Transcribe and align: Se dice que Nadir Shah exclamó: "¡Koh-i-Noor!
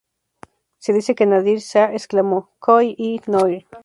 Se 0.79 0.93
dice 0.93 1.13
que 1.13 1.27
Nadir 1.27 1.59
Shah 1.59 1.93
exclamó: 1.93 2.49
"¡Koh-i-Noor! 2.57 3.67